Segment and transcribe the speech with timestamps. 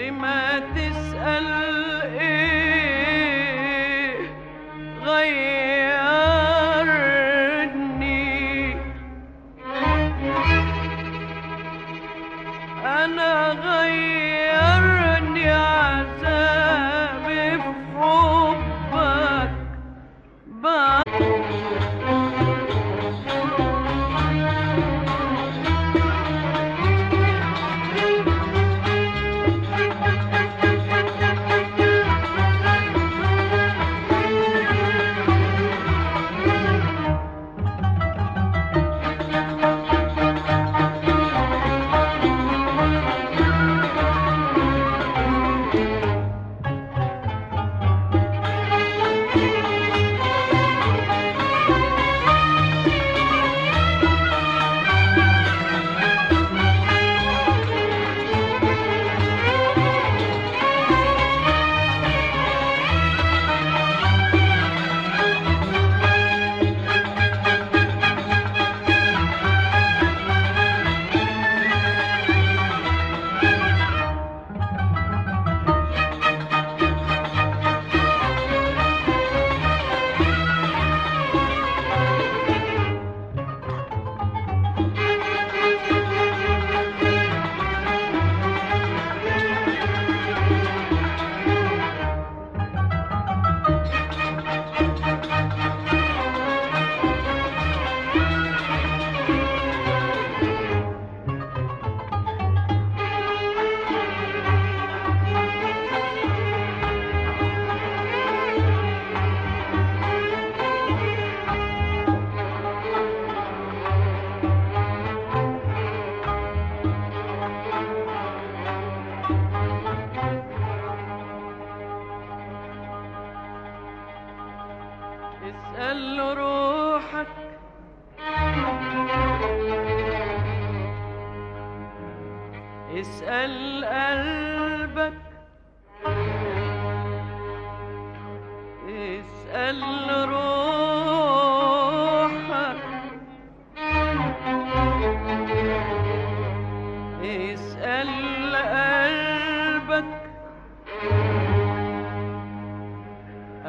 [0.00, 1.69] قبل ما تسأل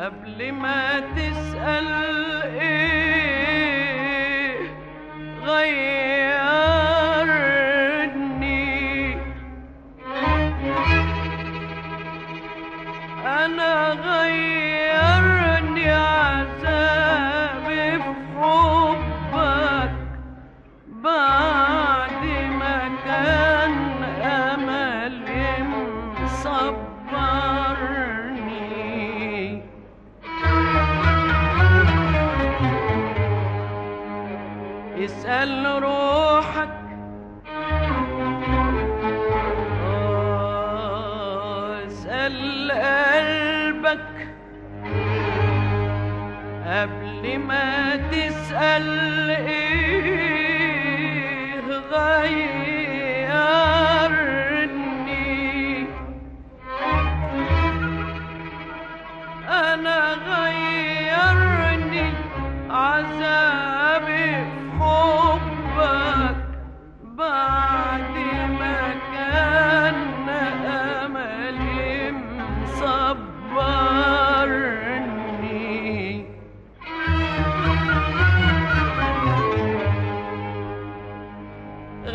[0.01, 1.87] قبل ما تسأل
[2.59, 3.20] إيه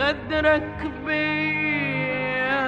[0.06, 2.66] غدرك بيا.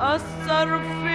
[0.00, 1.07] أثر فيا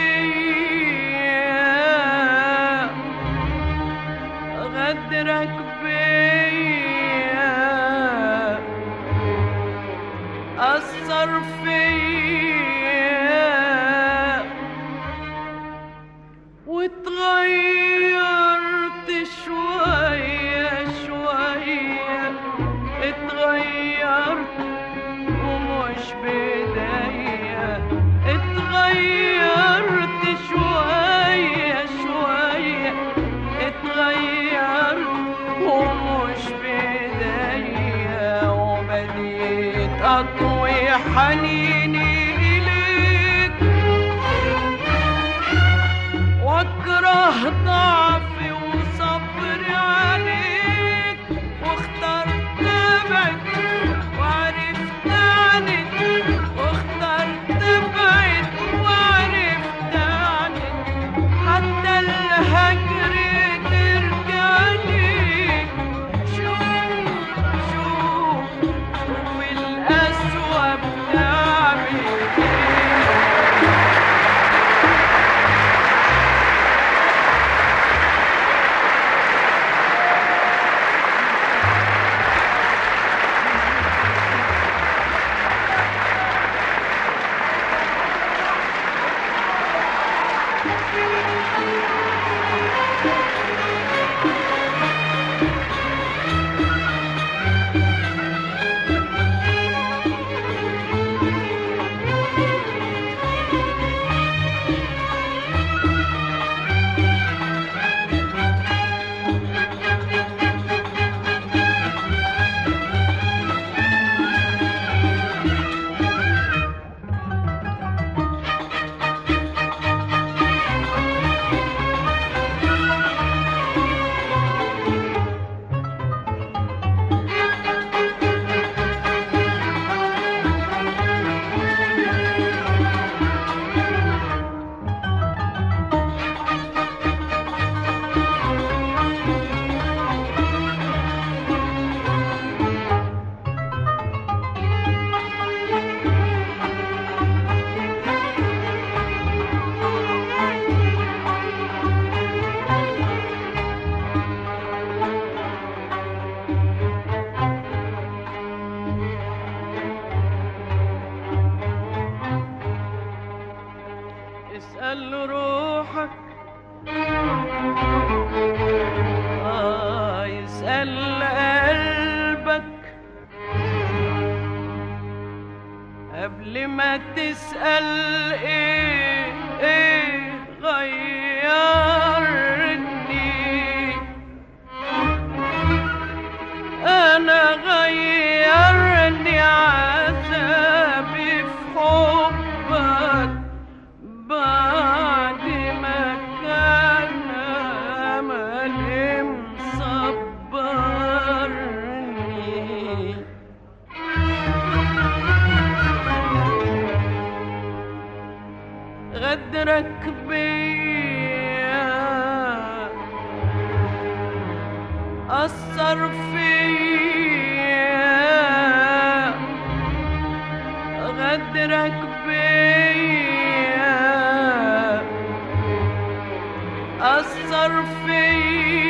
[227.02, 228.83] الصرفين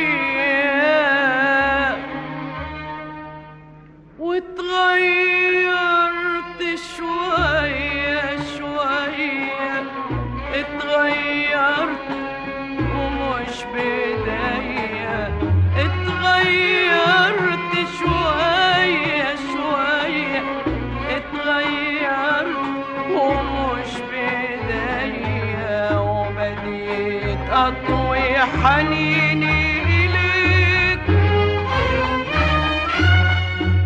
[28.64, 31.00] حنيني إليك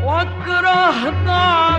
[0.04, 1.77] وأكره ضعفك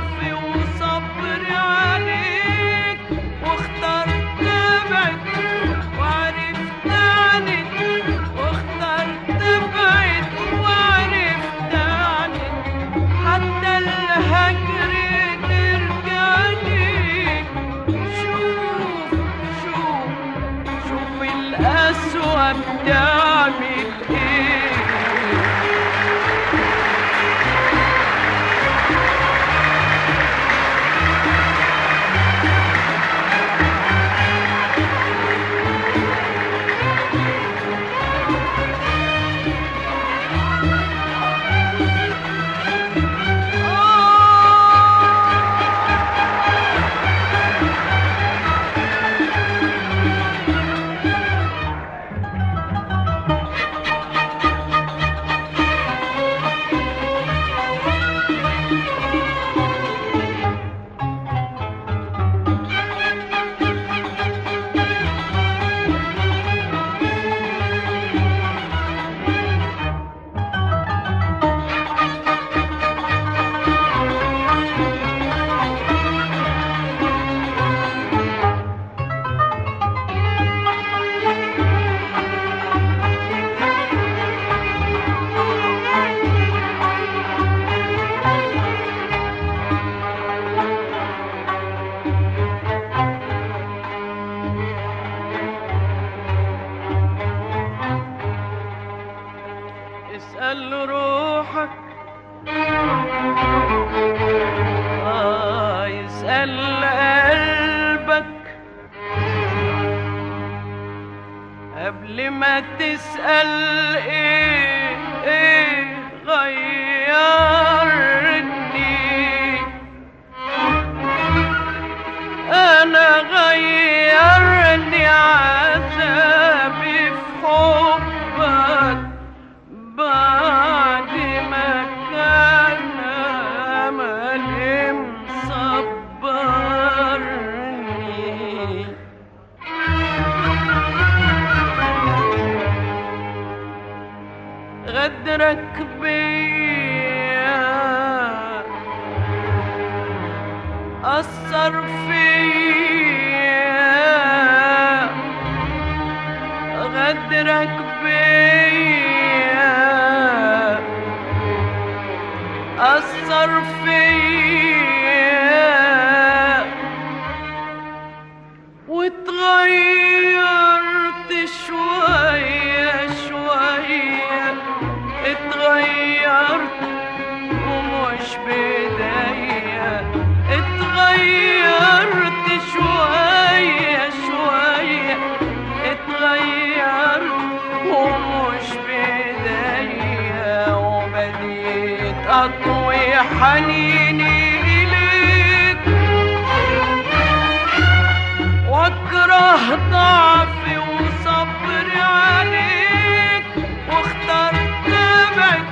[199.68, 203.46] ضعفي وصبري عليك
[203.89, 205.66] واخترت ابعد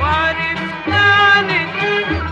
[0.00, 1.76] وعرفت عنك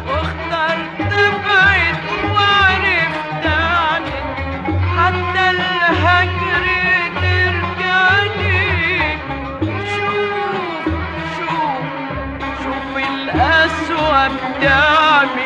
[0.09, 1.97] واخترت ابعد
[2.35, 4.13] وعرفت عنك
[4.97, 6.65] حتى الهجر
[7.23, 9.21] ترجع ليك.
[9.95, 10.85] شوف
[11.37, 11.85] شوف
[12.63, 15.42] شوف القسوة بتعمل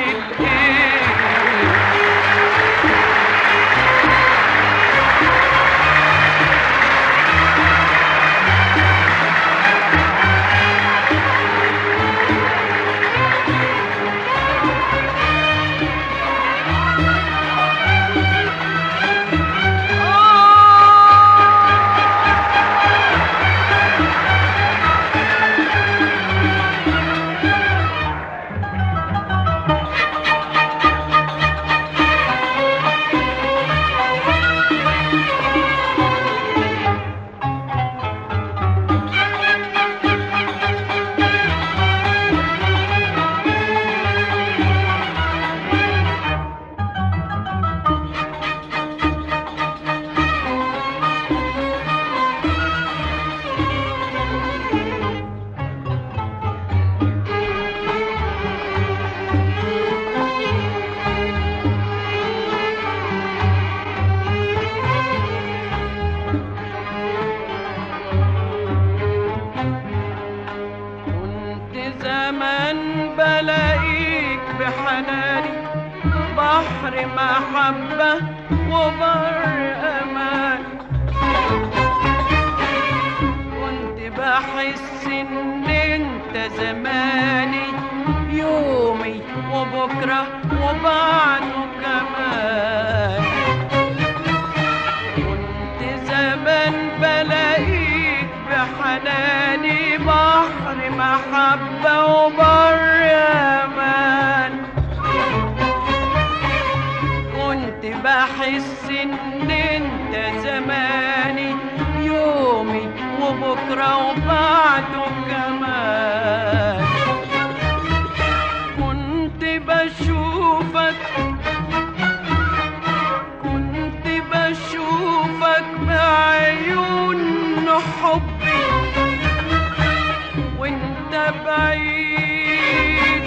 [131.86, 133.22] بعيد.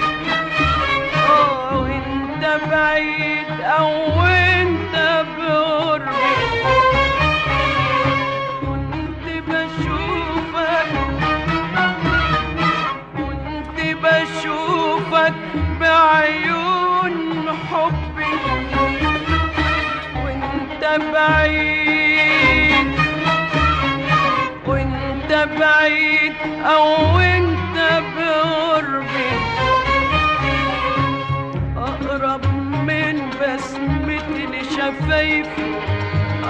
[1.28, 1.86] أو
[2.72, 3.90] بعيد أو
[8.62, 10.90] كنت بشوفك
[13.18, 15.34] كنت بشوفك
[15.80, 17.16] بعيون
[17.72, 18.34] حبي.
[20.24, 22.88] وأنت بعيد
[24.68, 26.34] وأنت بعيد
[26.66, 27.39] أو أنت
[35.20, 35.48] شايف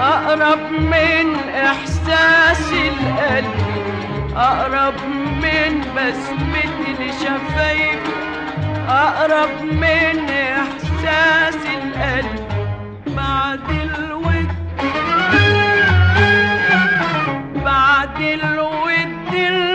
[0.00, 3.54] أقرب من إحساس القلب
[4.36, 4.94] أقرب
[5.42, 8.00] من بسمة الشفايف
[8.88, 12.48] أقرب من إحساس القلب
[13.16, 14.48] بعد الود.
[17.64, 19.69] بعد الود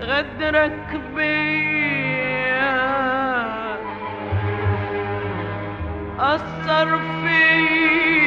[0.00, 2.74] غدرك بيا
[6.18, 8.23] أثر فيا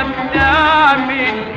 [0.00, 1.53] القسوة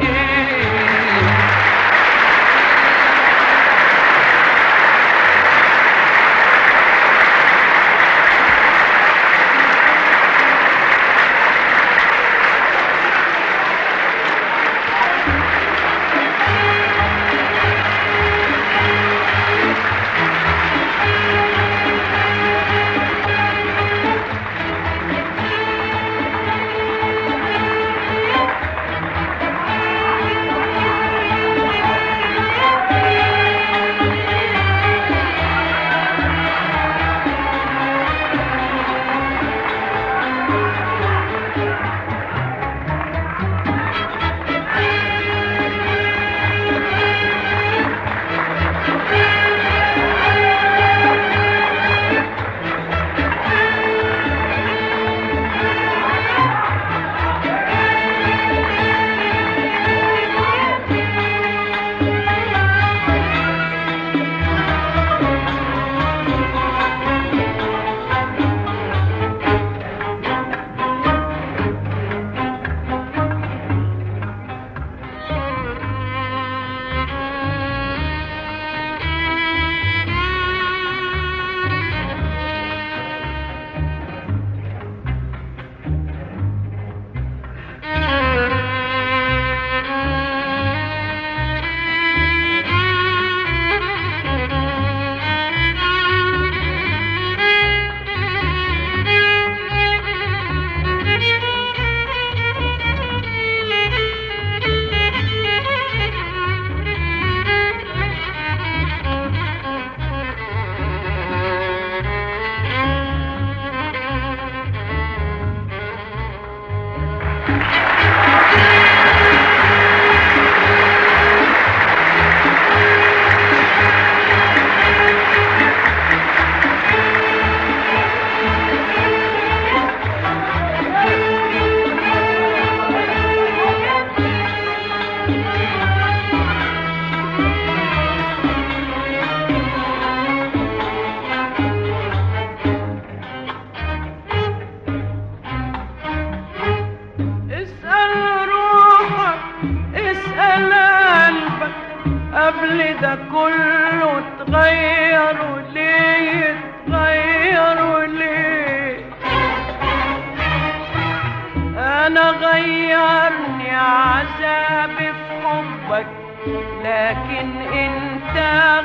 [166.88, 168.38] لكن انت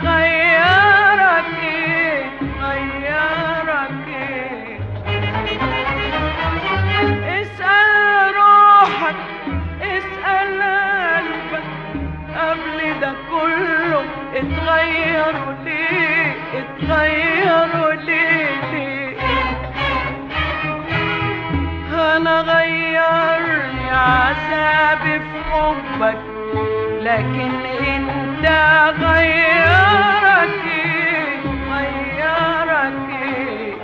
[0.05, 1.53] غيرك
[2.63, 4.09] غيرك.
[7.41, 9.15] اسأل روحك
[9.83, 11.67] اسأل قلبك.
[12.37, 19.17] قبل ده كله اتغيروا ليه اتغيروا ليه ليه؟
[22.17, 26.19] أنا غيرني عذابي في حبك
[27.05, 27.51] لكن
[27.89, 28.47] انت
[29.01, 30.63] غيرك
[31.71, 32.93] غيرك.
[33.23, 33.75] إيه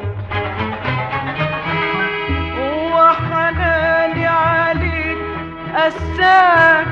[2.59, 5.19] هو حناني عليك
[5.75, 6.87] قساك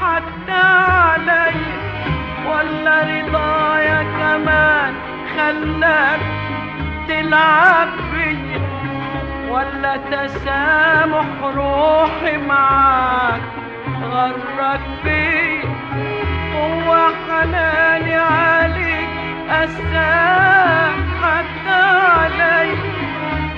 [0.00, 1.54] حتى علي
[2.46, 4.94] ولا رضايا كمان
[5.36, 6.20] خلاك
[7.08, 8.60] تلعب بيا
[9.50, 13.59] ولا تسامح روحي معاك
[14.12, 15.62] غرك بيا
[16.54, 19.08] هو حناني عليك
[21.22, 21.80] حتى
[22.18, 22.70] علي.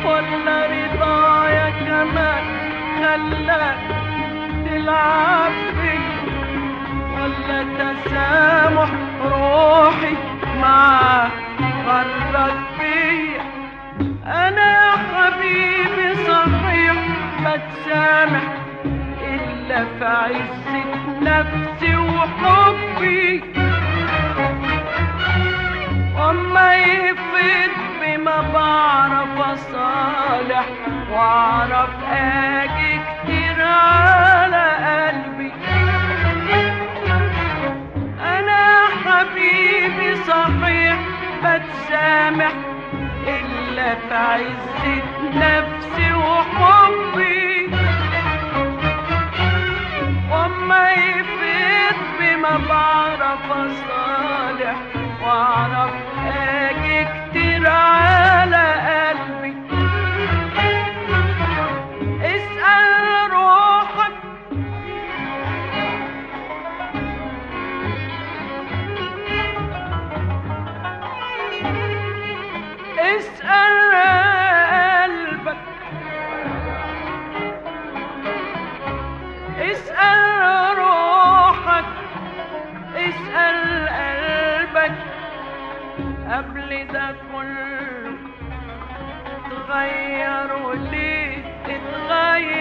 [0.04, 2.44] ولا رضايا كمان
[2.98, 3.78] خلاك
[4.66, 6.22] تلعب بيا
[7.14, 8.90] ولا تسامح
[9.24, 10.14] روحي
[10.60, 11.32] معاك
[11.86, 13.42] غرك بيا
[14.26, 16.94] أنا يا حبيبي صحيح
[17.40, 18.61] بتسامح
[19.72, 20.84] الا في عزة
[21.22, 23.42] نفسي وحبي
[26.18, 30.64] وما يفيد بما بعرف أصالح
[31.10, 35.52] وأعرف أجي كتير على قلبي
[38.20, 40.98] أنا حبيبي صحيح
[41.44, 42.52] بتسامح
[43.26, 45.02] إلا في عزة
[45.34, 47.51] نفسي وحبي.
[52.43, 54.76] بما بعرف أصالح
[55.22, 55.93] وأعرف
[56.26, 59.57] أجي كتير على قلبي.
[62.22, 64.12] اسأل روحك.
[72.99, 73.74] اسأل
[75.03, 75.57] قلبك.
[79.59, 80.81] اسأل روحك
[83.12, 84.92] اسأل قلبك
[86.32, 88.12] قبل ده كله
[89.46, 92.51] اتغيروا ليه اتغيروا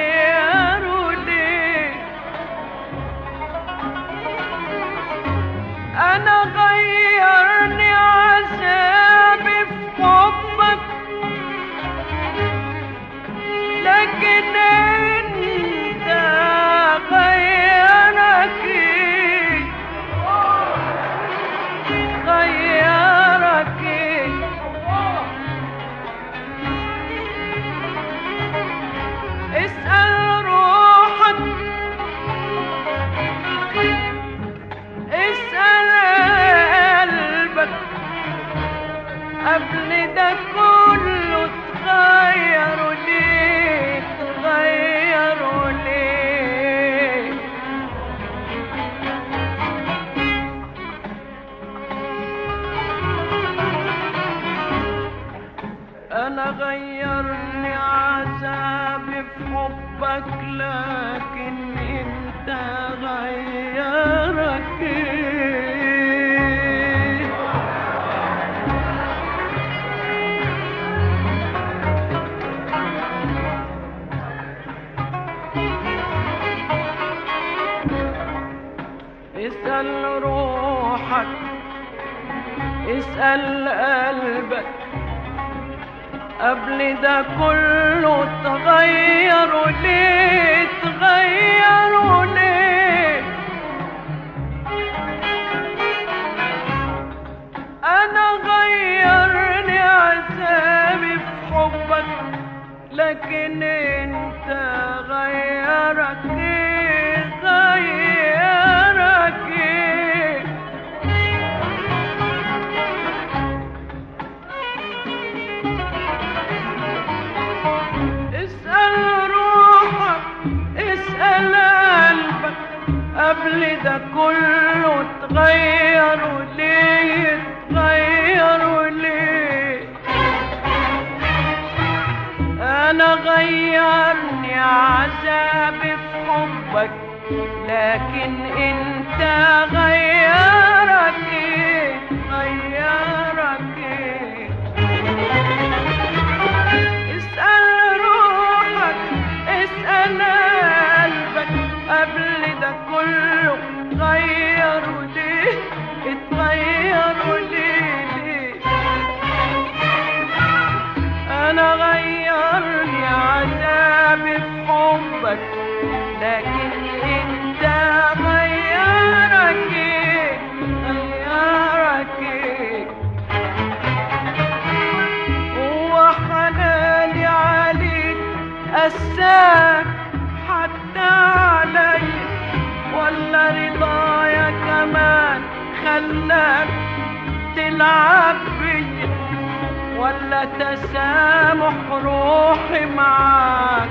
[190.32, 193.90] ولا تسامح روحي معاك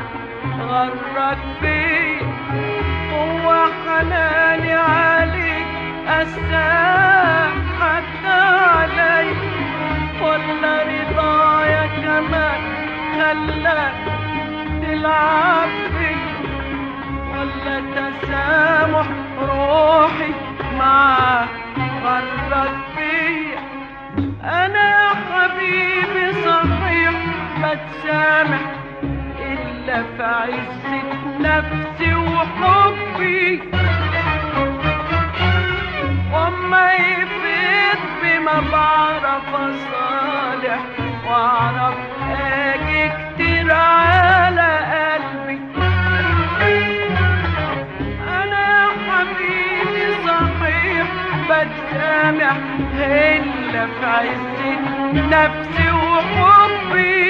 [0.61, 2.19] غرك بي
[3.13, 5.67] قوة حناني عليك
[6.09, 9.29] أسامحك علي.
[10.23, 12.61] ولا رضايا كمان
[13.17, 13.95] خلاك
[14.83, 15.69] تلعب
[15.99, 16.17] بي
[17.33, 19.07] ولا تسامح
[19.41, 20.33] روحي
[20.79, 21.49] معاك
[22.05, 22.80] غرك
[27.71, 28.61] بتسامح
[29.39, 31.03] إلا في عزة
[31.41, 33.63] نفسي وحبي.
[36.33, 40.81] وما يفيدني ما بعرف أصالح
[41.27, 41.95] وأعرف
[42.41, 45.61] أجي كتير على قلبي.
[48.43, 51.07] أنا حبيبي صحيح
[51.51, 52.57] بتسامح
[52.99, 54.71] إلا في عزة
[55.13, 57.30] نفسي وحبي.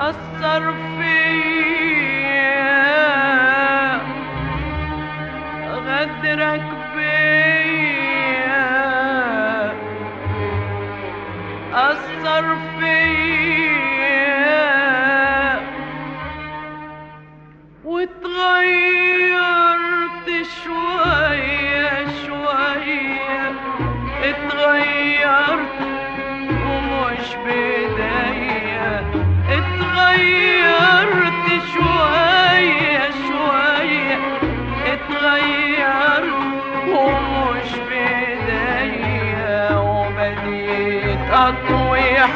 [0.00, 0.83] أثر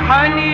[0.08, 0.47] honey.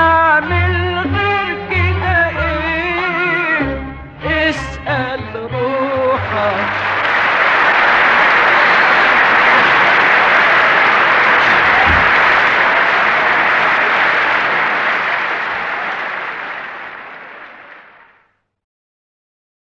[0.00, 0.59] நான்